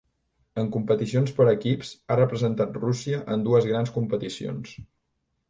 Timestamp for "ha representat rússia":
2.07-3.21